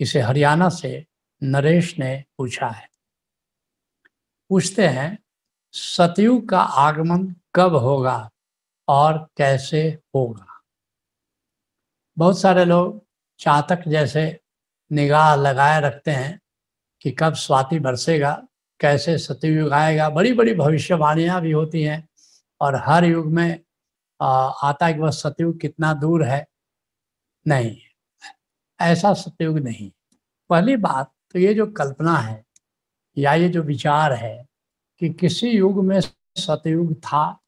[0.00, 1.06] इसे हरियाणा से
[1.42, 2.88] नरेश ने पूछा है।
[4.50, 5.18] पूछते हैं,
[5.72, 8.30] सतयुग का आगमन कब होगा
[8.88, 10.46] और कैसे होगा?
[12.18, 13.06] बहुत सारे लोग
[13.38, 14.40] चातक जैसे
[14.92, 16.40] निगाह लगाए रखते हैं
[17.00, 18.42] कि कब स्वाति बरसेगा,
[18.80, 22.08] कैसे सतयुग आएगा। बड़ी बड़ी भविष्यवाणियाँ भी होती हैं
[22.60, 23.60] और हर युग में
[24.22, 26.46] आता है कि वह सतयुग कितना दूर है?
[27.46, 27.89] नहीं।
[28.80, 29.90] ऐसा सतयुग नहीं।
[30.50, 32.44] पहली बात तो ये जो कल्पना है
[33.18, 34.46] या ये जो विचार है
[34.98, 36.00] कि किसी युग में
[36.36, 37.40] सतयुग था,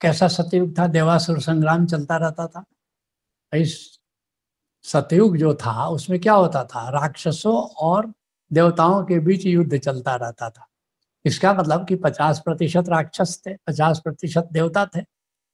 [0.00, 0.86] कैसा सतयुग था?
[0.86, 2.64] देवासुर संग्राम चलता रहता था।
[3.54, 3.98] इस
[4.82, 6.88] सतयुग जो था, उसमें क्या होता था?
[6.88, 8.12] राक्षसों और
[8.52, 10.68] देवताओं के बीच युद्ध चलता रहता था।
[11.24, 15.00] इसका मतलब कि 50 प्रतिशत राक्षस थे 50 प्रतिशत देवता थे।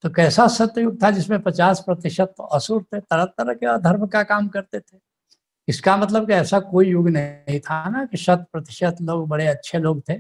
[0.03, 3.01] तो कैसा सत्ययुग था जिसमें 50 प्रतिशत तो असुर थे?
[3.01, 4.99] तरह तरह के अधर्म का काम करते थे।
[5.69, 9.79] इसका मतलब कि ऐसा कोई युग नहीं था ना कि शत प्रतिशत लोग बड़े अच्छे
[9.79, 10.15] लोग थे।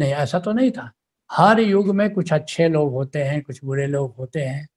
[0.00, 0.92] नहीं, ऐसा तो नहीं था।
[1.32, 4.68] हर युग में कुछ अच्छे लोग होते हैं, कुछ बुरे लोग होते हैं।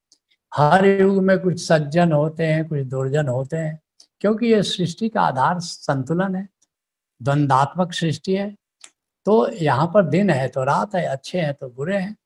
[0.56, 3.80] हर युग में कुछ सज्जन होते हैं, कुछ दुर्जन होते हैं।
[4.22, 6.50] क्योंकि ये सृष्टि का आधार संतुलन है
[7.22, 8.56] द्वंदात्मक सृष्टि है।
[9.26, 12.18] तो यहाँ पर दिन है तो रात है, अच्छे हैं तो बुरे हैं।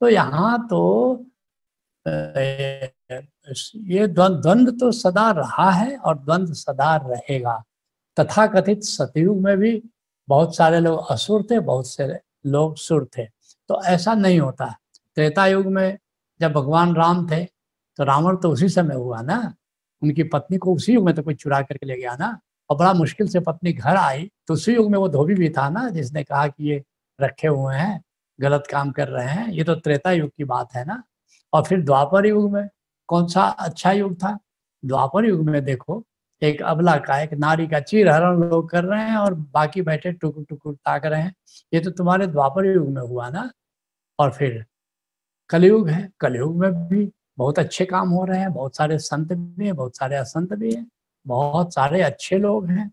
[0.00, 1.26] तो यहाँ तो
[2.06, 7.62] ये द्वंद द्वंद्व तो सदा रहा है और द्वंद्व सदा रहेगा।
[8.16, 9.82] तथा कथित सतयुग में भी
[10.28, 13.26] बहुत सारे लोग असुर थे, बहुत से लोग सुर थे।
[13.68, 14.74] तो ऐसा नहीं होता।
[15.16, 15.98] त्रेता युग में
[16.40, 17.44] जब भगवान राम थे
[17.98, 19.54] तो रावण तो उसी समय हुआ ना?
[20.02, 22.38] उनकी पत्नी को उसी युग में तो कोई चुरा करके ले गया ना?
[22.70, 25.68] और बड़ा मुश्किल से पत्नी घर आई। तो उसी युग में वो धोबी भी था
[25.70, 26.82] ना, जिसने कहा कि ये
[27.18, 28.02] रखे हुए हैं,
[28.38, 31.02] गलत काम कर रहे हैं। ये तो त्रेता युग की बात है ना?
[31.52, 32.68] और फिर द्वापर युग में
[33.06, 34.38] कौन सा अच्छा युग था?
[34.84, 36.04] द्वापर युग में देखो,
[36.42, 40.12] एक अबला का, एक नारी का चीर हरण लोग कर रहे हैं और बाकी बैठे
[40.12, 41.34] टुकुर टुकुर ताक रहे हैं।
[41.74, 43.50] ये तो तुम्हारे द्वापर युग में हुआ ना?
[44.18, 44.66] और फिर
[45.50, 49.66] कलयुग है, कलयुग में भी बहुत अच्छे काम हो रहे हैं, बहुत सारे संत भी
[49.66, 50.90] हैं, बहुत सारे असंत भी हैं,
[51.26, 52.92] बहुत सारे अच्छे लोग हैं,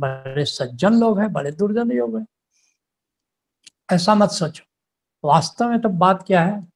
[0.00, 2.26] बड़े सज्जन लोग हैं, बड़े दुर्जन लोग हैं।
[3.92, 4.64] ऐसा मत सोचो।
[5.28, 6.73] वास्तव में तो बात क्या है?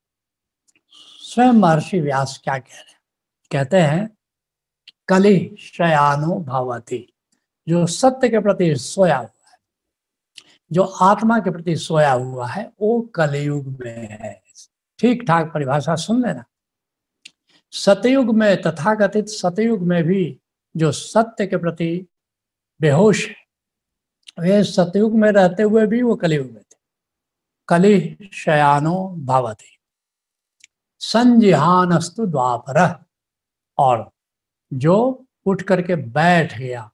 [1.29, 3.01] स्वयं महर्षि व्यास क्या कह रहे हैं?
[3.53, 4.19] कहते हैं,
[5.09, 7.15] कली शयानो भवती,
[7.69, 9.59] जो सत्य के प्रति सोया हुआ है,
[10.73, 14.43] जो आत्मा के प्रति सोया हुआ है, वो कलयुग में है।
[14.99, 16.45] ठीक ठाक परिभाषा सुन लेना।
[17.73, 20.41] सतयुग में तथाकथित, सतयुग में भी
[20.77, 22.07] जो सत्य के प्रति
[22.81, 23.37] बेहोश है,
[24.41, 26.77] वे सतयुग में रहते हुए भी वो कलयुग में थे।
[27.69, 29.78] कली शयानो भावती।
[31.01, 33.05] संजिहानस्तु द्वापर।
[33.79, 34.11] और
[34.73, 36.91] जो उठ करके बैठ गया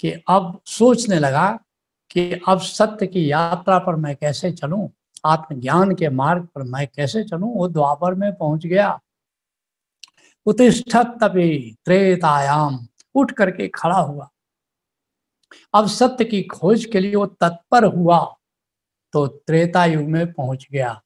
[0.00, 1.50] कि अब सोचने लगा
[2.10, 4.90] कि अब सत्य की यात्रा पर मैं कैसे चलूँ,
[5.24, 8.98] आत्मज्ञान के मार्ग पर मैं कैसे चलूँ, वो द्वापर में पहुँच गया।
[10.46, 12.78] उत्तिष्ठत तभी त्रेतायाम
[13.14, 14.28] उठ करके खड़ा हुआ।
[15.74, 18.18] अब सत्य की खोज के लिए वो तत्पर हुआ
[19.12, 21.00] तो त्रेता युग में पहुँच गया।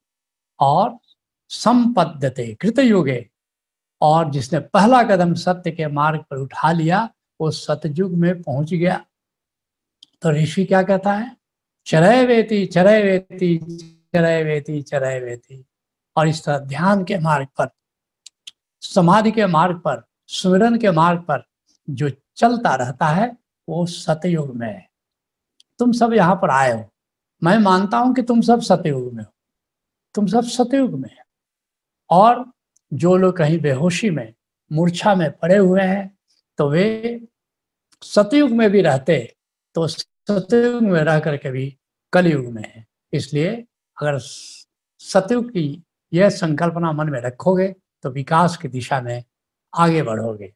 [0.61, 0.99] और
[1.49, 3.31] संपद्यते कृत युगे
[4.01, 7.11] और जिसने पहला कदम सत्य के मार्ग पर उठा लिया,
[7.41, 9.05] वो सतयुग में पहुँच गया।
[10.23, 11.37] तो ऋषि क्या कहता है?
[11.87, 13.59] चरय वेती चरय वेती
[14.15, 15.65] चरय वेती चरय वेती।
[16.17, 17.69] और इस तरह ध्यान के मार्ग पर,
[18.81, 21.45] समाधि के मार्ग पर, सुमिरन के मार्ग पर
[21.91, 23.37] जो चलता रहता है,
[23.69, 24.89] वो सतयुग में है।
[25.79, 26.91] तुम सब यहाँ पर आए हो।
[27.45, 29.35] मैं मानता हूँ कि तुम सब सतयुग में हो।
[30.15, 31.28] तुम सब सतयुग में हो।
[32.11, 32.45] और
[32.93, 34.33] जो लोग कहीं बेहोशी में,
[34.71, 36.11] मूर्छा में पड़े हुए हैं
[36.59, 37.21] तो वे
[38.03, 39.19] सतयुग में भी रहते
[39.75, 41.77] तो सतयुग में रह करके भी
[42.13, 43.51] कलयुग में है। इसलिए
[43.97, 45.83] अगर सतयुग की
[46.13, 47.69] यह संकल्पना मन में रखोगे
[48.03, 49.23] तो विकास की दिशा में
[49.73, 50.53] आगे बढ़ोगे।